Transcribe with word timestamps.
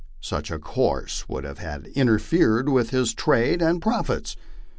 Such 0.19 0.49
a 0.49 0.57
course 0.57 1.29
would 1.29 1.43
have 1.43 1.59
interfered 1.85 2.69
with 2.69 2.89
his 2.89 3.13
trade 3.13 3.61
and 3.61 3.79
profits. 3.79 4.35